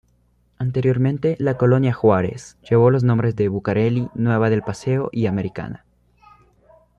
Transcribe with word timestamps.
Anteriormente 0.57 1.35
la 1.37 1.57
Colonia 1.59 1.93
Juárez 1.93 2.57
llevó 2.67 2.89
los 2.89 3.03
nombres 3.03 3.35
de 3.35 3.49
Bucareli, 3.49 4.07
Nueva 4.15 4.49
del 4.49 4.63
Paseo 4.63 5.09
y 5.11 5.27
Americana. 5.27 5.85